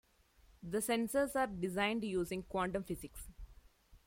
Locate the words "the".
0.63-0.79